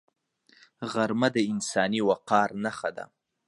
غرمه 0.91 1.27
د 1.35 1.37
انساني 1.51 2.01
وقار 2.09 2.49
نښه 2.63 2.89
ده 2.97 3.05